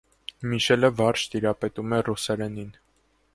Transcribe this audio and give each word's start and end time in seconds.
Միշելը 0.53 0.89
վարժ 1.01 1.25
տիրապետում 1.33 1.95
է 1.99 2.01
ռուսերենին։ 2.09 2.73